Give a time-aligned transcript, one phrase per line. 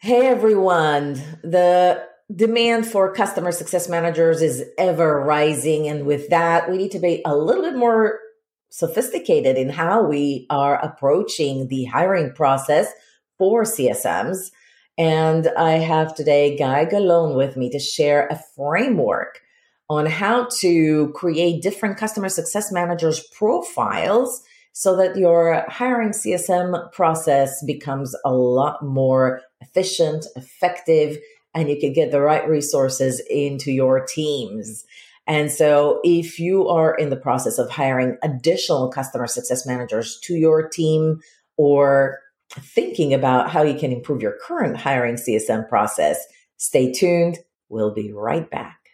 [0.00, 1.14] Hey everyone.
[1.42, 5.88] The demand for customer success managers is ever rising.
[5.88, 8.20] And with that, we need to be a little bit more
[8.68, 12.92] sophisticated in how we are approaching the hiring process
[13.38, 14.52] for CSMs.
[14.96, 19.40] And I have today Guy Galon with me to share a framework
[19.90, 27.64] on how to create different customer success managers profiles so that your hiring CSM process
[27.64, 31.18] becomes a lot more efficient, effective,
[31.54, 34.84] and you can get the right resources into your teams.
[35.26, 40.34] And so if you are in the process of hiring additional customer success managers to
[40.34, 41.20] your team
[41.56, 42.18] or
[42.50, 46.24] thinking about how you can improve your current hiring CSM process,
[46.56, 47.38] stay tuned.
[47.68, 48.87] We'll be right back.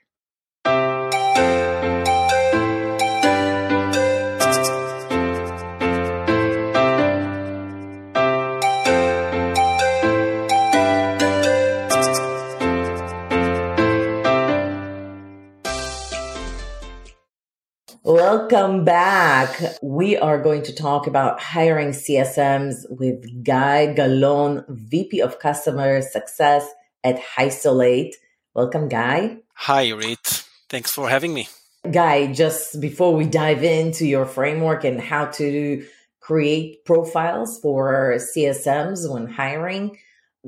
[18.55, 19.60] Welcome back.
[19.83, 26.64] We are going to talk about hiring CSMs with Guy Galon, VP of Customer Success
[27.02, 28.12] at Hysolate.
[28.55, 29.38] Welcome, Guy.
[29.55, 30.47] Hi, Irit.
[30.69, 31.48] Thanks for having me.
[31.91, 35.84] Guy, just before we dive into your framework and how to
[36.20, 39.98] create profiles for CSMs when hiring,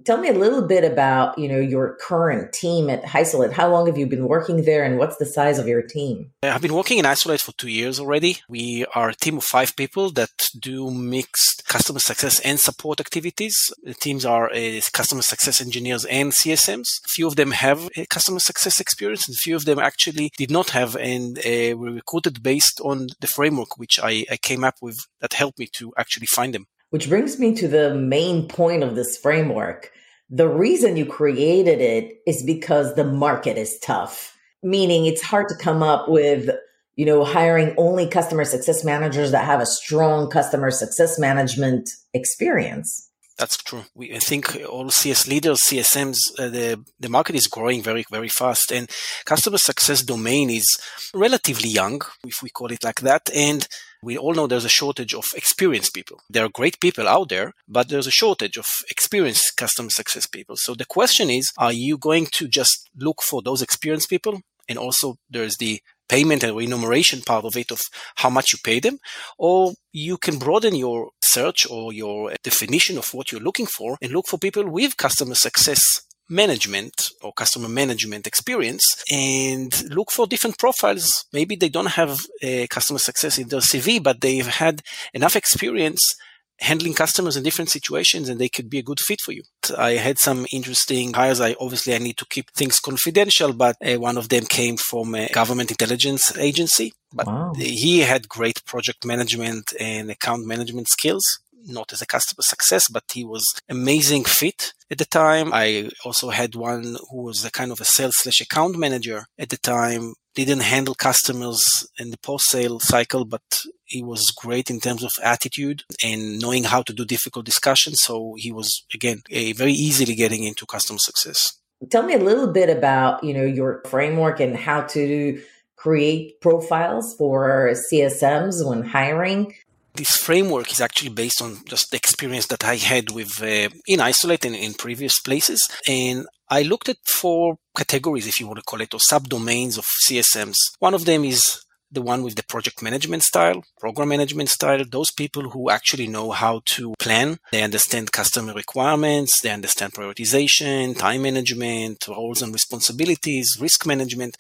[0.05, 3.53] Tell me a little bit about, you know, your current team at Hysolate.
[3.53, 6.33] How long have you been working there and what's the size of your team?
[6.43, 8.39] I've been working in Hysolate for two years already.
[8.49, 10.31] We are a team of five people that
[10.61, 13.57] do mixed customer success and support activities.
[13.83, 16.89] The teams are uh, customer success engineers and CSMs.
[17.07, 20.31] A few of them have a customer success experience and a few of them actually
[20.37, 24.63] did not have and uh, were recruited based on the framework which I, I came
[24.63, 26.67] up with that helped me to actually find them.
[26.97, 29.93] Which brings me to the main point of this framework.
[30.31, 35.57] The reason you created it is because the market is tough, meaning it's hard to
[35.57, 36.49] come up with,
[36.95, 43.11] you know, hiring only customer success managers that have a strong customer success management experience.
[43.37, 43.85] That's true.
[43.95, 48.31] We, I think all CS leaders, CSMs, uh, the, the market is growing very, very
[48.31, 48.91] fast and
[49.27, 50.79] customer success domain is
[51.13, 53.29] relatively young, if we call it like that.
[53.35, 53.69] And
[54.07, 56.21] we all know there's a shortage of experienced people.
[56.31, 60.55] There are great people out there, but there's a shortage of experienced customer success people.
[60.57, 64.41] So the question is, are you going to just look for those experienced people?
[64.69, 67.81] And also there's the payment and remuneration part of it of
[68.15, 68.99] how much you pay them,
[69.39, 74.13] or you can broaden your search or your definition of what you're looking for and
[74.13, 75.81] look for people with customer success
[76.29, 81.25] management or customer management experience and look for different profiles.
[81.33, 84.83] Maybe they don't have a customer success in their CV, but they've had
[85.15, 86.17] enough experience
[86.61, 89.43] handling customers in different situations and they could be a good fit for you.
[89.77, 91.41] I had some interesting hires.
[91.41, 95.15] I obviously I need to keep things confidential, but uh, one of them came from
[95.15, 97.53] a government intelligence agency, but wow.
[97.57, 101.41] he had great project management and account management skills.
[101.67, 105.51] Not as a customer success, but he was amazing fit at the time.
[105.53, 109.49] I also had one who was a kind of a sales slash account manager at
[109.49, 111.63] the time didn't handle customers
[111.99, 116.65] in the post sale cycle, but he was great in terms of attitude and knowing
[116.65, 118.01] how to do difficult discussions.
[118.03, 121.59] So he was, again, a very easily getting into customer success.
[121.91, 125.43] Tell me a little bit about, you know, your framework and how to
[125.77, 129.55] create profiles for CSMs when hiring.
[129.97, 134.01] This framework is actually based on just the experience that I had with uh, in
[134.01, 138.65] Hysolate and in previous places, and I looked at four categories, if you want to
[138.65, 140.57] call it, or subdomains of CSMs.
[140.81, 145.11] One of them is the one with the project management style, program management style, those
[145.11, 147.39] people who actually know how to plan.
[147.51, 154.37] They understand customer requirements, they understand prioritization, time management, roles and responsibilities, risk management.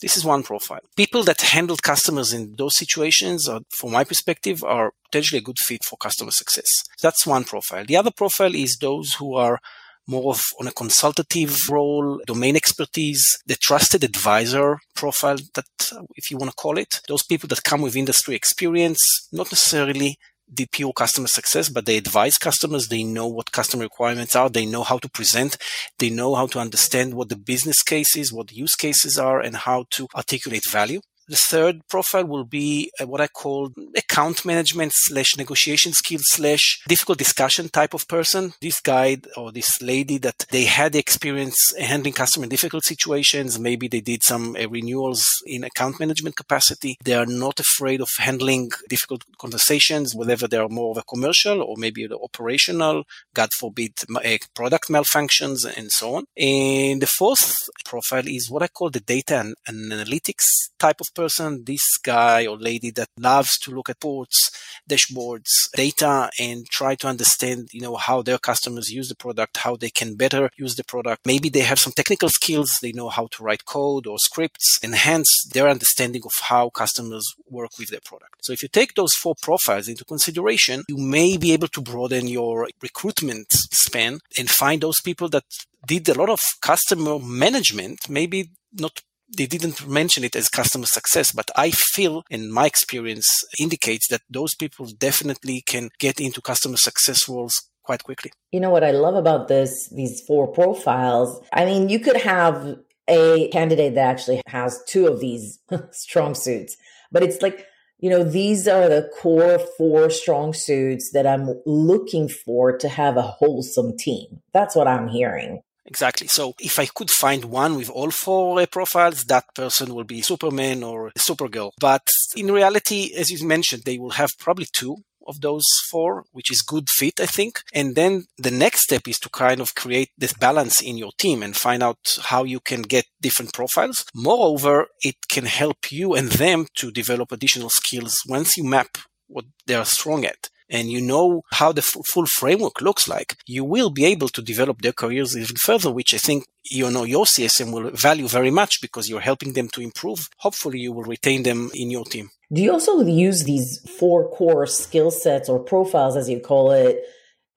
[0.00, 0.80] This is one profile.
[0.96, 5.58] People that handle customers in those situations, are, from my perspective, are potentially a good
[5.58, 6.68] fit for customer success.
[7.02, 7.84] That's one profile.
[7.86, 9.58] The other profile is those who are
[10.06, 16.30] more of on a consultative role, domain expertise, the trusted advisor profile that, uh, if
[16.30, 20.18] you want to call it, those people that come with industry experience, not necessarily
[20.52, 22.88] the pure customer success, but they advise customers.
[22.88, 24.48] They know what customer requirements are.
[24.48, 25.56] They know how to present.
[25.98, 29.40] They know how to understand what the business case is, what the use cases are,
[29.40, 31.00] and how to articulate value.
[31.30, 36.82] The third profile will be uh, what I call account management slash negotiation skills slash
[36.88, 38.52] difficult discussion type of person.
[38.60, 43.60] This guy or this lady that they had experience handling customer difficult situations.
[43.60, 46.96] Maybe they did some uh, renewals in account management capacity.
[47.04, 51.62] They are not afraid of handling difficult conversations, whether they are more of a commercial
[51.62, 53.04] or maybe the operational,
[53.34, 56.24] God forbid, uh, product malfunctions and so on.
[56.36, 57.54] And the fourth
[57.84, 60.46] profile is what I call the data and, and analytics
[60.80, 61.19] type of person.
[61.20, 64.50] Person, this guy or lady that loves to look at reports,
[64.88, 69.76] dashboards, data, and try to understand, you know, how their customers use the product, how
[69.76, 71.26] they can better use the product.
[71.26, 72.70] Maybe they have some technical skills.
[72.80, 77.72] They know how to write code or scripts, enhance their understanding of how customers work
[77.78, 78.36] with their product.
[78.44, 82.26] So if you take those four profiles into consideration, you may be able to broaden
[82.28, 85.44] your recruitment span and find those people that
[85.86, 89.02] did a lot of customer management, maybe not
[89.36, 93.28] they didn't mention it as customer success, but I feel and my experience
[93.58, 98.32] indicates that those people definitely can get into customer success roles quite quickly.
[98.52, 101.40] You know what I love about this, these four profiles?
[101.52, 102.78] I mean, you could have
[103.08, 105.58] a candidate that actually has two of these
[105.90, 106.76] strong suits,
[107.10, 107.66] but it's like,
[107.98, 113.16] you know, these are the core four strong suits that I'm looking for to have
[113.16, 114.40] a wholesome team.
[114.52, 115.62] That's what I'm hearing.
[115.90, 116.28] Exactly.
[116.28, 120.22] So if I could find one with all four uh, profiles, that person will be
[120.22, 121.72] Superman or Supergirl.
[121.80, 126.50] But in reality, as you mentioned, they will have probably two of those four, which
[126.50, 127.62] is good fit, I think.
[127.74, 131.42] And then the next step is to kind of create this balance in your team
[131.42, 134.06] and find out how you can get different profiles.
[134.14, 138.96] Moreover, it can help you and them to develop additional skills once you map
[139.26, 143.36] what they are strong at and you know how the f- full framework looks like,
[143.46, 147.04] you will be able to develop their careers even further, which I think you know
[147.04, 150.28] your CSM will value very much because you're helping them to improve.
[150.38, 152.30] Hopefully, you will retain them in your team.
[152.52, 157.02] Do you also use these four core skill sets or profiles, as you call it,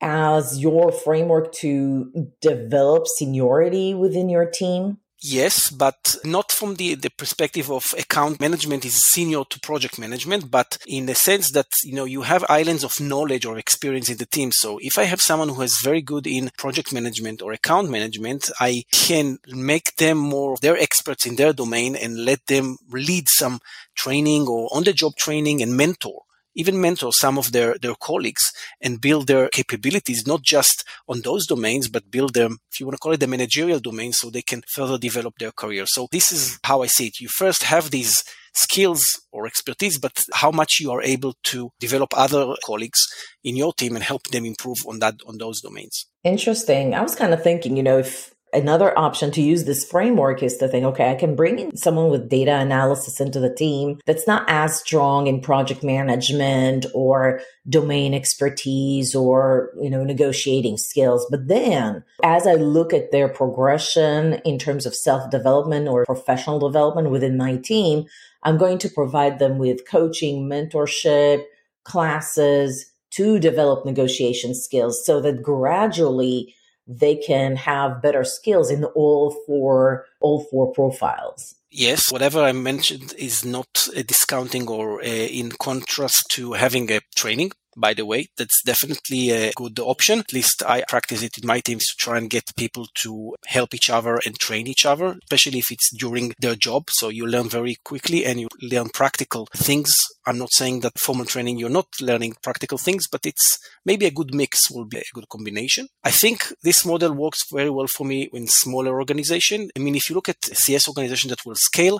[0.02, 2.12] as your framework to
[2.42, 4.98] develop seniority within your team?
[5.26, 10.52] Yes, but not from the, the perspective of account management is senior to project management,
[10.52, 14.18] but in the sense that, you know, you have islands of knowledge or experience in
[14.18, 14.52] the team.
[14.52, 18.52] So if I have someone who is very good in project management or account management,
[18.60, 23.62] I can make them more, they're experts in their domain and let them lead some
[23.96, 26.24] training or on the job training and mentor
[26.56, 28.44] even mentor some of their, their colleagues
[28.82, 32.96] and build their capabilities, not just on those domains, but build them, if you want
[32.96, 35.86] to call it the managerial domain, so they can further develop their career.
[35.88, 37.20] So this is how I see it.
[37.20, 38.24] You first have these
[38.54, 43.00] skills or expertise, but how much you are able to develop other colleagues
[43.44, 46.06] in your team and help them improve on that, on those domains.
[46.24, 46.94] Interesting.
[46.94, 50.58] I was kind of thinking, you know, if another option to use this framework is
[50.58, 54.28] to think, okay, I can bring in someone with data analysis into the team that's
[54.28, 61.26] not as strong in project management or domain expertise or, you know, negotiating skills.
[61.30, 66.60] But then as I look at their progression in terms of self development or professional
[66.60, 68.06] development within my team,
[68.44, 71.44] I'm going to provide them with coaching, mentorship,
[71.84, 76.56] classes to develop negotiation skills so that gradually
[76.88, 81.56] they can have better skills in all four all four profiles.
[81.72, 87.02] Yes whatever i mentioned is not a discounting or a, in contrast to having a
[87.16, 88.28] training by the way.
[88.38, 90.20] That's definitely a good option.
[90.20, 93.74] At least I practice it in my teams to try and get people to help
[93.74, 96.90] each other and train each other, especially if it's during their job.
[96.90, 100.04] So you learn very quickly and you learn practical things.
[100.26, 104.12] I'm not saying that formal training, you're not learning practical things, but it's maybe a
[104.12, 105.88] good mix will be a good combination.
[106.04, 109.70] I think this model works very well for me in smaller organization.
[109.76, 112.00] I mean, if you look at CS organization that will scale,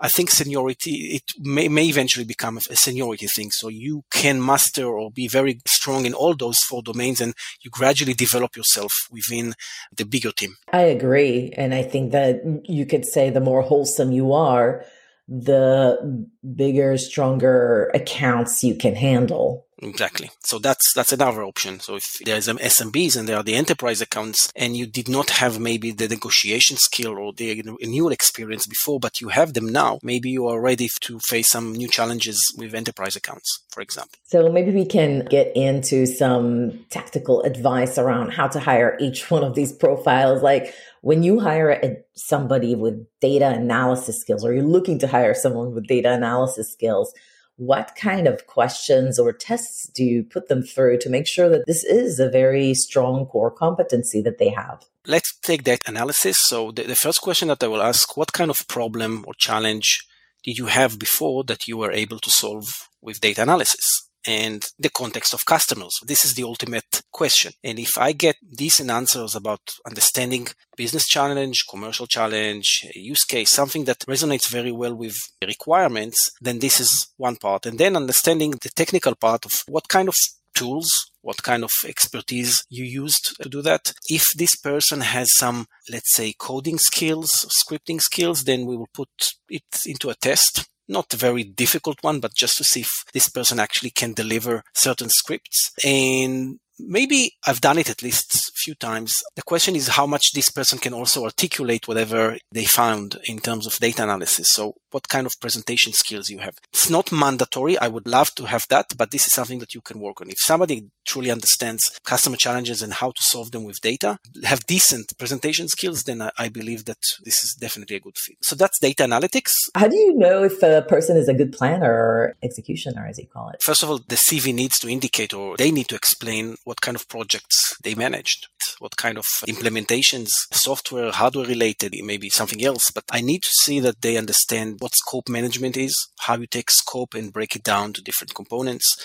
[0.00, 3.50] I think seniority, it may, may eventually become a seniority thing.
[3.50, 7.70] So you can master or be very strong in all those four domains and you
[7.70, 9.54] gradually develop yourself within
[9.94, 10.56] the bigger team.
[10.72, 11.52] I agree.
[11.56, 14.84] And I think that you could say the more wholesome you are,
[15.28, 16.26] the
[16.56, 19.66] bigger, stronger accounts you can handle.
[19.82, 20.30] Exactly.
[20.44, 21.80] So that's that's another option.
[21.80, 25.30] So if there's some SMBs and there are the enterprise accounts and you did not
[25.30, 29.98] have maybe the negotiation skill or the renewal experience before, but you have them now,
[30.02, 34.18] maybe you are ready to face some new challenges with enterprise accounts, for example.
[34.24, 39.44] So maybe we can get into some tactical advice around how to hire each one
[39.44, 40.42] of these profiles.
[40.42, 45.34] Like when you hire a, somebody with data analysis skills or you're looking to hire
[45.34, 47.14] someone with data analysis skills,
[47.60, 51.66] what kind of questions or tests do you put them through to make sure that
[51.66, 54.82] this is a very strong core competency that they have?
[55.06, 56.38] Let's take that analysis.
[56.38, 60.06] So the, the first question that I will ask, what kind of problem or challenge
[60.42, 64.08] did you have before that you were able to solve with data analysis?
[64.26, 65.98] And the context of customers.
[66.06, 67.52] This is the ultimate question.
[67.64, 73.84] And if I get decent answers about understanding business challenge, commercial challenge, use case, something
[73.84, 77.66] that resonates very well with requirements, then this is one part.
[77.66, 80.14] And then understanding the technical part of what kind of
[80.54, 83.92] tools what kind of expertise you used to do that.
[84.08, 89.10] If this person has some, let's say, coding skills, scripting skills, then we will put
[89.48, 93.28] it into a test not a very difficult one, but just to see if this
[93.28, 95.70] person actually can deliver certain scripts.
[95.84, 99.22] And maybe I've done it at least a few times.
[99.36, 103.66] The question is how much this person can also articulate whatever they found in terms
[103.66, 104.52] of data analysis.
[104.52, 106.56] So what kind of presentation skills you have.
[106.72, 107.78] It's not mandatory.
[107.78, 110.30] I would love to have that, but this is something that you can work on.
[110.30, 115.16] If somebody truly understands customer challenges and how to solve them with data, have decent
[115.18, 118.36] presentation skills, then I, I believe that this is definitely a good fit.
[118.42, 119.50] So that's data analytics.
[119.74, 123.26] How do you know if a person is a good planner or executioner, as you
[123.26, 123.62] call it?
[123.62, 126.96] First of all, the CV needs to indicate or they need to explain what kind
[126.96, 128.48] of projects they managed,
[128.80, 132.90] what kind of implementations, software, hardware related, maybe something else.
[132.90, 136.70] But I need to see that they understand what scope management is, how you take
[136.70, 138.96] scope and break it down to different components,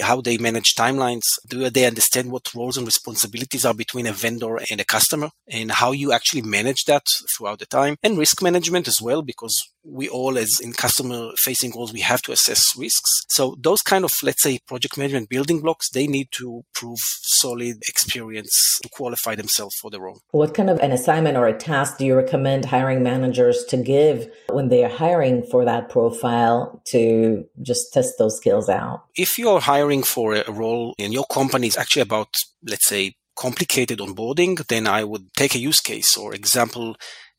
[0.00, 1.22] how they manage timelines.
[1.48, 5.72] Do they understand what roles and responsibilities are between a vendor and a customer and
[5.72, 10.08] how you actually manage that throughout the time and risk management as well, because we
[10.08, 13.24] all as in customer facing roles, we have to assess risks.
[13.28, 17.82] So those kind of, let's say, project management building blocks, they need to prove solid
[17.88, 20.20] experience to qualify themselves for the role.
[20.30, 24.30] What kind of an assignment or a task do you recommend hiring managers to give
[24.50, 29.04] when they are hiring for that profile to just test those skills out?
[29.16, 32.34] If you're hiring for a role in your company is actually about,
[32.66, 36.96] let's say, complicated onboarding, then I would take a use case or example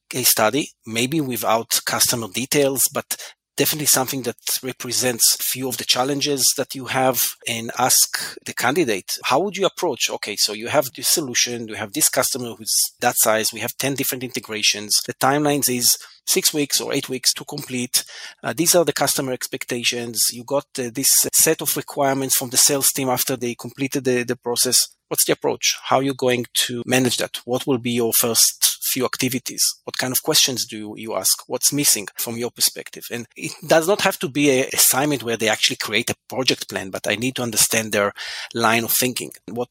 [0.09, 3.17] case study, maybe without customer details, but
[3.57, 9.09] definitely something that represents few of the challenges that you have and ask the candidate
[9.23, 12.75] how would you approach okay so you have this solution you have this customer who's
[12.99, 15.97] that size we have 10 different integrations the timelines is
[16.27, 18.03] six weeks or eight weeks to complete.
[18.43, 20.25] Uh, these are the customer expectations.
[20.31, 24.23] You got uh, this set of requirements from the sales team after they completed the,
[24.23, 24.87] the process.
[25.07, 25.77] What's the approach?
[25.83, 27.37] How are you going to manage that?
[27.45, 29.63] What will be your first few activities?
[29.83, 31.35] What kind of questions do you, you ask?
[31.47, 33.03] What's missing from your perspective?
[33.11, 36.69] And it does not have to be an assignment where they actually create a project
[36.69, 38.13] plan, but I need to understand their
[38.53, 39.31] line of thinking.
[39.59, 39.69] What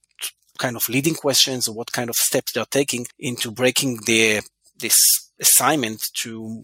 [0.58, 4.42] kind of leading questions or what kind of steps they're taking into breaking the
[4.84, 4.98] this
[5.40, 6.62] assignment to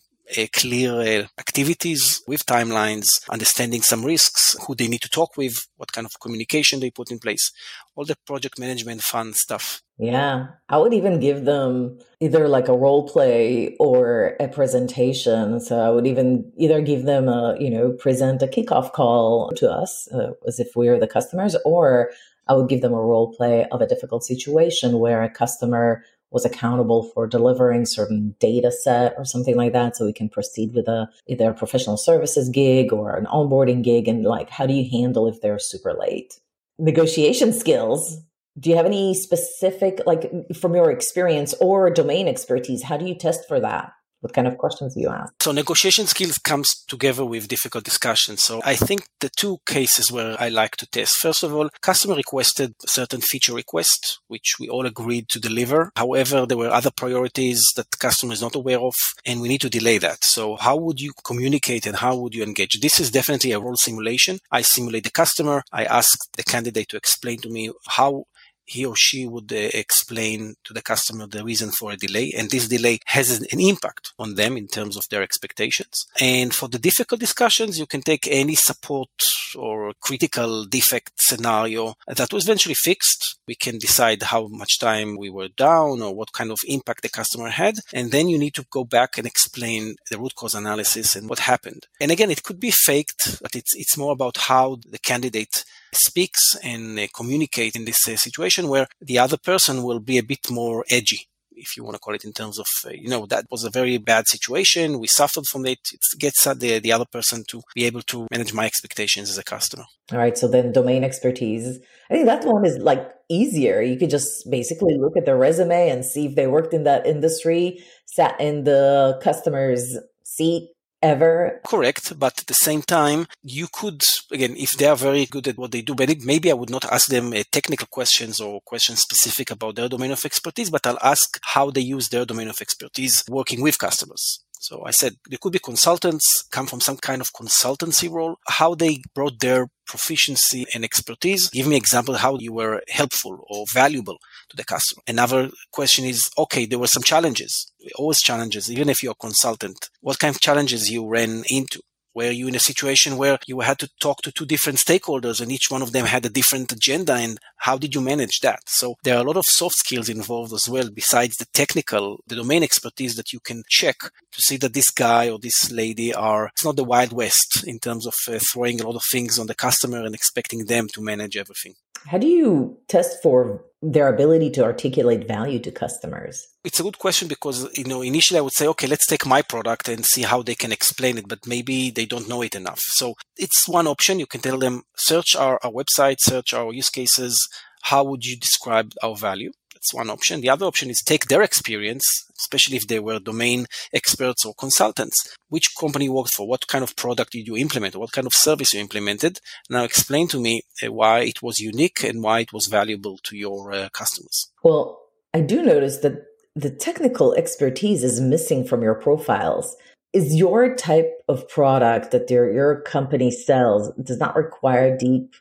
[0.52, 5.92] clear uh, activities with timelines, understanding some risks, who they need to talk with, what
[5.92, 7.52] kind of communication they put in place,
[7.94, 9.82] all the project management fun stuff.
[9.99, 15.60] Yeah, I would even give them either like a role play or a presentation.
[15.60, 19.70] So I would even either give them a, you know, present a kickoff call to
[19.70, 22.12] us uh, as if we are the customers, or
[22.49, 26.44] I would give them a role play of a difficult situation where a customer was
[26.44, 30.88] accountable for delivering certain data set or something like that so we can proceed with
[30.88, 34.88] a either a professional services gig or an onboarding gig and like how do you
[34.90, 36.34] handle if they're super late?
[36.78, 38.18] Negotiation skills.
[38.58, 43.14] Do you have any specific like from your experience or domain expertise how do you
[43.14, 45.33] test for that what kind of questions do you ask?
[45.43, 48.43] So negotiation skills comes together with difficult discussions.
[48.43, 51.17] So I think the two cases where I like to test.
[51.17, 55.91] First of all, customer requested certain feature request, which we all agreed to deliver.
[55.97, 59.71] However, there were other priorities that customer is not aware of, and we need to
[59.71, 60.25] delay that.
[60.25, 62.81] So how would you communicate and how would you engage?
[62.81, 64.39] This is definitely a role simulation.
[64.50, 65.62] I simulate the customer.
[65.73, 68.25] I ask the candidate to explain to me how
[68.71, 72.33] he or she would uh, explain to the customer the reason for a delay.
[72.37, 76.07] And this delay has an impact on them in terms of their expectations.
[76.21, 79.11] And for the difficult discussions, you can take any support
[79.57, 83.39] or critical defect scenario that was eventually fixed.
[83.49, 87.09] We can decide how much time we were down or what kind of impact the
[87.09, 87.77] customer had.
[87.93, 91.41] And then you need to go back and explain the root cause analysis and what
[91.41, 91.89] happened.
[92.00, 96.56] And again, it could be faked, but it's, it's more about how the candidate speaks
[96.62, 100.50] and uh, communicate in this uh, situation where the other person will be a bit
[100.50, 103.44] more edgy if you want to call it in terms of uh, you know that
[103.50, 107.44] was a very bad situation we suffered from it it gets the, the other person
[107.47, 109.85] to be able to manage my expectations as a customer.
[110.11, 111.78] All right so then domain expertise
[112.09, 113.80] i think that one is like easier.
[113.80, 117.06] You could just basically look at their resume and see if they worked in that
[117.06, 120.70] industry sat in the customer's seat
[121.02, 121.61] ever.
[121.66, 122.19] Correct.
[122.19, 125.73] But at the same time, you could, again, if they are very good at what
[125.73, 129.76] they do, maybe I would not ask them uh, technical questions or questions specific about
[129.76, 133.62] their domain of expertise, but I'll ask how they use their domain of expertise working
[133.62, 138.11] with customers So I said they could be consultants come from some kind of consultancy
[138.11, 141.49] role, how they brought their proficiency and expertise.
[141.49, 144.19] Give me example how you were helpful or valuable
[144.50, 145.02] to the customer.
[145.09, 149.88] Another question is, okay, there were some challenges, always challenges, even if you're a consultant.
[150.02, 151.81] What kind of challenges you ran into?
[152.14, 155.52] Were you in a situation where you had to talk to two different stakeholders and
[155.52, 158.61] each one of them had a different agenda and how did you manage that?
[158.67, 162.37] So there are a lot of soft skills involved as well besides the technical the
[162.37, 166.47] domain expertise that you can check to see that this guy or this lady are
[166.47, 169.47] it's not the wild west in terms of uh, throwing a lot of things on
[169.47, 171.75] the customer and expecting them to manage everything.
[172.07, 176.46] How do you test for their ability to articulate value to customers?
[176.64, 179.42] It's a good question because you know initially I would say okay let's take my
[179.42, 182.80] product and see how they can explain it but maybe they don't know it enough.
[182.80, 186.90] So it's one option you can tell them search our, our website search our use
[186.90, 187.49] cases
[187.82, 190.42] how would you describe our value that's one option.
[190.42, 192.04] The other option is take their experience,
[192.38, 195.34] especially if they were domain experts or consultants.
[195.49, 196.46] Which company worked for?
[196.46, 197.96] What kind of product did you implement?
[197.96, 199.40] What kind of service you implemented?
[199.70, 203.37] Now explain to me uh, why it was unique and why it was valuable to
[203.37, 204.52] your uh, customers.
[204.62, 205.00] Well,
[205.32, 209.76] I do notice that the technical expertise is missing from your profiles.
[210.12, 215.37] Is your type of product that your, your company sells does not require deep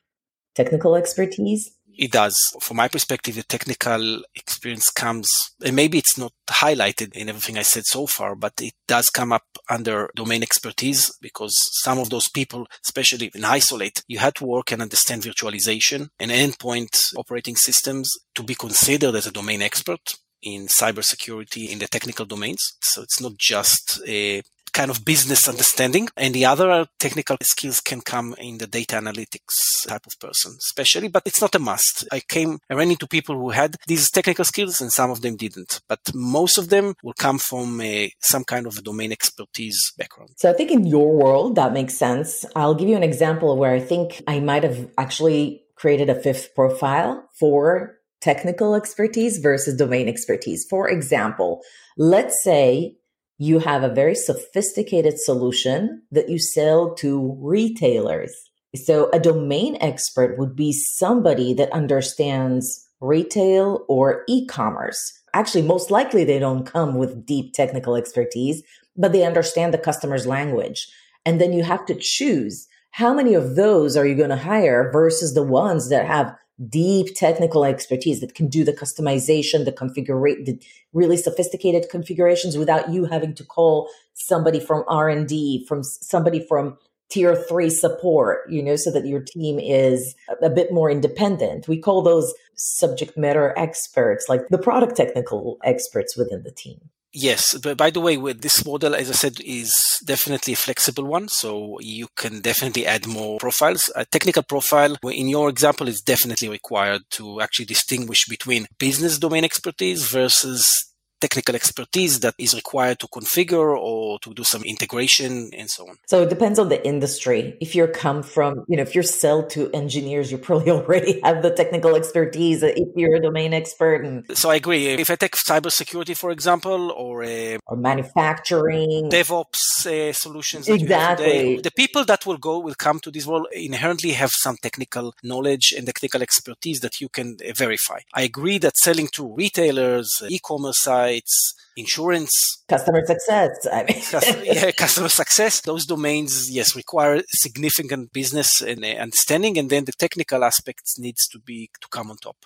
[0.56, 1.72] technical expertise?
[2.00, 2.38] It does.
[2.62, 5.30] From my perspective, the technical experience comes,
[5.62, 9.34] and maybe it's not highlighted in everything I said so far, but it does come
[9.34, 11.54] up under domain expertise because
[11.84, 16.32] some of those people, especially in Hysolate, you had to work and understand virtualization and
[16.32, 22.26] endpoint operating systems to be considered as a domain expert in cybersecurity in the technical
[22.26, 22.78] domains.
[22.82, 26.10] So it's not just a kind of business understanding.
[26.16, 31.08] And the other technical skills can come in the data analytics type of person, especially,
[31.08, 32.08] but it's not a must.
[32.12, 35.36] I came, I ran into people who had these technical skills and some of them
[35.36, 39.94] didn't, but most of them will come from a, some kind of a domain expertise
[39.98, 40.32] background.
[40.38, 42.46] So I think in your world, that makes sense.
[42.56, 46.54] I'll give you an example where I think I might have actually created a fifth
[46.56, 50.66] profile for technical expertise versus domain expertise.
[50.70, 51.62] For example,
[51.98, 52.98] let's say
[53.40, 58.34] you have a very sophisticated solution that you sell to retailers.
[58.76, 65.14] So a domain expert would be somebody that understands retail or e-commerce.
[65.34, 68.62] Actually, most likely they don't come with deep technical expertise,
[68.98, 70.88] but they understand the customer's language.
[71.26, 74.92] And then you have to choose how many of those are you going to hire
[74.92, 76.36] versus the ones that have
[76.68, 80.60] deep technical expertise that can do the customization, the configure, the
[80.94, 86.78] really sophisticated configurations without you having to call somebody from R&D, from somebody from
[87.10, 91.68] tier three support, you know, so that your team is a bit more independent.
[91.68, 96.80] We call those subject matter experts, like the product technical experts within the team.
[97.12, 101.06] Yes, but by the way, with this model, as I said, is definitely a flexible
[101.06, 101.28] one.
[101.28, 103.90] So you can definitely add more profiles.
[103.96, 109.44] A technical profile, in your example, is definitely required to actually distinguish between business domain
[109.44, 110.89] expertise versus
[111.20, 115.98] technical expertise that is required to configure or to do some integration and so on.
[116.08, 117.58] So it depends on the industry.
[117.60, 121.42] If you come from, you know, if you're sell to engineers, you probably already have
[121.42, 124.06] the technical expertise if you're a domain expert.
[124.06, 124.88] And so I agree.
[124.88, 131.60] If I take cybersecurity, for example, or a, or manufacturing, DevOps uh, solutions, exactly.
[131.62, 135.74] the people that will go will come to this role inherently have some technical knowledge
[135.76, 138.00] and technical expertise that you can uh, verify.
[138.14, 143.68] I agree that selling to retailers, e-commerce sites, it's insurance, customer success.
[143.72, 145.62] I mean, customer, yeah, customer success.
[145.62, 151.28] Those domains, yes, require significant business and uh, understanding, and then the technical aspects needs
[151.30, 152.38] to be to come on top.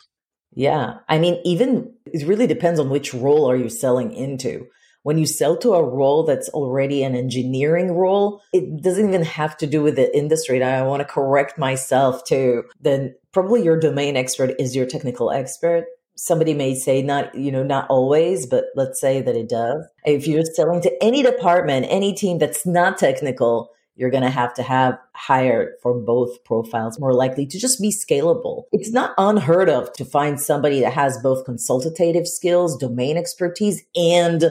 [0.56, 4.68] Yeah, I mean, even it really depends on which role are you selling into.
[5.02, 9.58] When you sell to a role that's already an engineering role, it doesn't even have
[9.58, 10.64] to do with the industry.
[10.64, 12.64] I want to correct myself too.
[12.80, 17.64] Then probably your domain expert is your technical expert somebody may say not you know
[17.64, 19.86] not always but let's say that it does.
[20.06, 24.54] If you're selling to any department any team that's not technical you're going to have
[24.56, 28.64] to have hired for both profiles more likely to just be scalable.
[28.72, 34.46] It's not unheard of to find somebody that has both consultative skills domain expertise and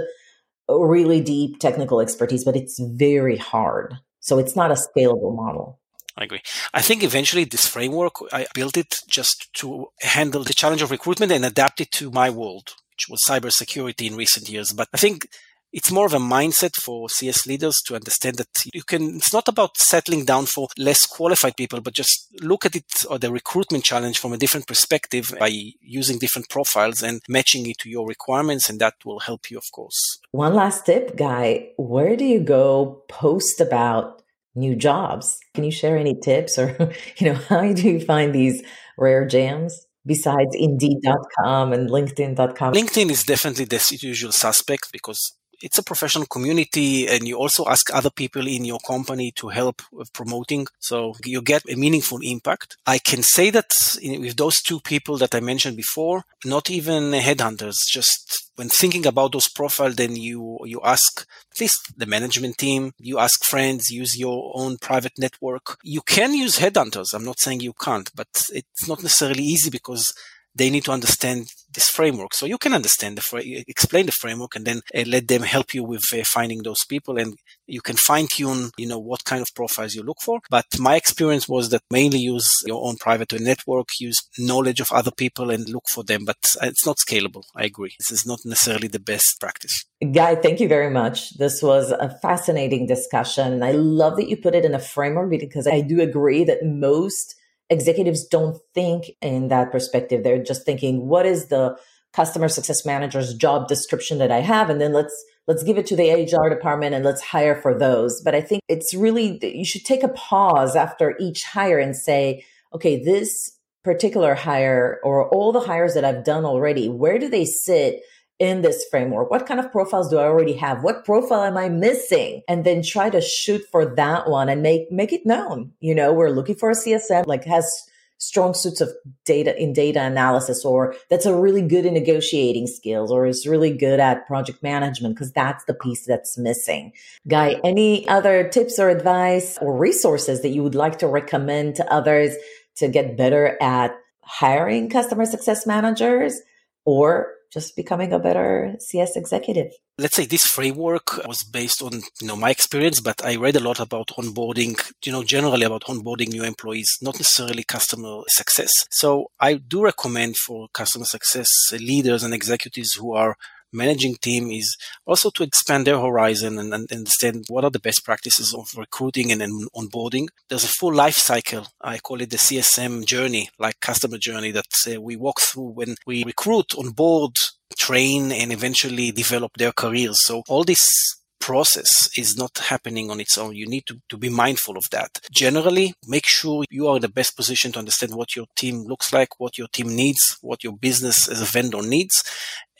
[0.69, 3.95] really deep technical expertise but it's very hard.
[4.21, 5.81] So it's not a scalable model
[6.17, 6.43] I agree.
[6.75, 11.33] I think eventually this framework, I built it just to handle the challenge of recruitment
[11.33, 14.73] and adapt it to my world, which was cybersecurity in recent years.
[14.73, 15.27] But I think
[15.73, 19.49] it's more of a mindset for CS leaders to understand that you can, it's not
[19.49, 23.83] about settling down for less qualified people, but just look at it or the recruitment
[23.83, 28.69] challenge from a different perspective by using different profiles and matching it to your requirements.
[28.69, 30.19] And that will help you, of course.
[30.33, 31.71] One last tip, Guy.
[31.77, 34.22] Where do you go post about
[34.55, 35.39] new jobs?
[35.55, 38.63] Can you share any tips or, you know, how do you find these
[38.99, 39.87] rare gems?
[40.05, 47.09] besides indeed.com and linkedin.com linkedin is definitely the usual suspect because it's a professional community
[47.09, 50.67] and you also ask other people in your company to help with promoting.
[50.81, 52.77] So you get a meaningful impact.
[52.87, 53.71] I can say that
[54.03, 59.33] with those two people that I mentioned before, not even headhunters, just when thinking about
[59.33, 64.19] those profiles, then you, you ask at least the management team, you ask friends, use
[64.19, 65.79] your own private network.
[65.83, 67.15] You can use headhunters.
[67.15, 70.13] I'm not saying you can't, but it's not necessarily easy because
[70.55, 72.35] they need to understand this framework.
[72.35, 75.85] So you can understand the, explain the framework and then uh, let them help you
[75.85, 77.35] with uh, finding those people and
[77.67, 80.41] you can fine tune, you know, what kind of profiles you look for.
[80.51, 85.11] But my experience was that mainly use your own private network, use knowledge of other
[85.11, 86.25] people and look for them.
[86.27, 87.45] But it's not scalable.
[87.57, 87.95] I agree.
[87.99, 89.87] This is not necessarily the best practice.
[90.13, 91.37] Guy, thank you very much.
[91.39, 93.63] This was a fascinating discussion.
[93.63, 97.37] I love that you put it in a framework because I do agree that most
[97.71, 100.23] executives don't think in that perspective.
[100.23, 101.77] They're just thinking, what is the
[102.13, 104.71] customer success manager's job description that I have?
[104.71, 105.15] And then let's
[105.47, 108.21] let's give it to the HR department and let's hire for those.
[108.23, 112.45] But I think it's really you should take a pause after each hire and say,
[112.75, 117.45] okay, this particular hire or all the hires that I've done already, where do they
[117.45, 118.03] sit
[118.43, 119.31] in this framework?
[119.31, 120.83] What kind of profiles do I already have?
[120.83, 122.43] What profile am I missing?
[122.49, 125.73] And then try to shoot for that one and make, make it known.
[125.79, 128.91] You know, we're looking for a CSM like has strong suits of
[129.25, 133.77] data in data analysis or that's a really good in negotiating skills or is really
[133.77, 136.93] good at project management because that's the piece that's missing.
[137.29, 141.93] Guy, any other tips or advice or resources that you would like to recommend to
[141.93, 142.35] others
[142.77, 146.41] to get better at hiring customer success managers
[146.85, 149.73] or just becoming a better CS executive.
[149.99, 153.61] Let's say this framework was based on, you know, my experience, but I read a
[153.61, 158.71] lot about onboarding, you know, generally about onboarding new employees, not necessarily customer success.
[158.91, 163.37] So I do recommend for customer success leaders and executives who are
[163.73, 168.05] managing team is also to expand their horizon and, and, understand what are the best
[168.05, 169.43] practices of recruiting and,
[169.75, 170.27] onboarding.
[170.49, 171.67] There's a full life cycle.
[171.81, 175.97] I call it the CSM journey, like customer journey that uh, we walk through when
[176.07, 177.37] we recruit, onboard,
[177.79, 180.23] train, and eventually develop their careers.
[180.23, 183.57] So all this process is not happening on its own.
[183.57, 185.19] You need to, to be mindful of that.
[185.33, 189.13] Generally, make sure you are in the best position to understand what your team looks
[189.13, 192.23] like, what your team needs, what your business as a vendor needs,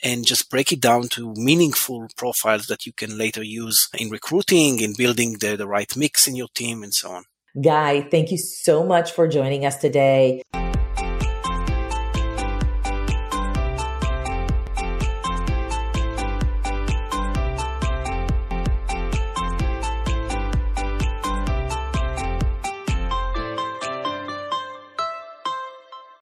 [0.03, 4.81] and just break it down to meaningful profiles that you can later use in recruiting,
[4.81, 7.23] in building the, the right mix in your team, and so on.
[7.61, 10.41] Guy, thank you so much for joining us today.